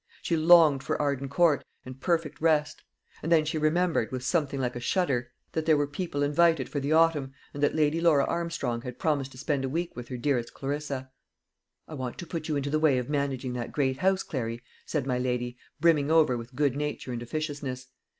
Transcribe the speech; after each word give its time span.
She 0.23 0.35
longed 0.35 0.81
for 0.81 0.99
Arden 0.99 1.29
Court 1.29 1.63
and 1.85 1.99
perfect 2.01 2.41
rest; 2.41 2.81
and 3.21 3.31
then 3.31 3.45
she 3.45 3.59
remembered, 3.59 4.11
with 4.11 4.23
something 4.23 4.59
like 4.59 4.75
a 4.75 4.79
shudder, 4.79 5.29
that 5.51 5.67
there 5.67 5.77
were 5.77 5.85
people 5.85 6.23
invited 6.23 6.67
for 6.67 6.79
the 6.79 6.91
autumn, 6.91 7.33
and 7.53 7.61
that 7.61 7.75
Lady 7.75 8.01
Laura 8.01 8.25
Armstrong 8.25 8.81
had 8.81 8.97
promised 8.97 9.31
to 9.33 9.37
spend 9.37 9.63
a 9.63 9.69
week 9.69 9.95
with 9.95 10.07
her 10.07 10.17
dearest 10.17 10.55
Clarissa. 10.55 11.11
"I 11.87 11.93
want 11.93 12.17
to 12.17 12.25
put 12.25 12.47
you 12.47 12.55
into 12.55 12.71
the 12.71 12.79
way 12.79 12.97
of 12.97 13.09
managing 13.11 13.53
that 13.53 13.71
great 13.73 13.97
house, 13.97 14.23
Clary," 14.23 14.63
said 14.87 15.05
my 15.05 15.19
lady, 15.19 15.55
brimming 15.79 16.09
over 16.09 16.35
with 16.35 16.55
good 16.55 16.75
nature 16.75 17.13
and 17.13 17.21
officiousness. 17.21 17.85